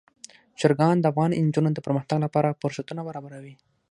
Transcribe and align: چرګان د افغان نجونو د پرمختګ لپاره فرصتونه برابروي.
چرګان 0.59 0.95
د 0.99 1.05
افغان 1.11 1.31
نجونو 1.47 1.69
د 1.73 1.79
پرمختګ 1.85 2.17
لپاره 2.25 2.57
فرصتونه 2.61 3.01
برابروي. 3.09 3.53